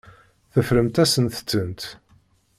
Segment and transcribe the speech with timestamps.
[0.53, 1.81] Teffremt-asent-tent.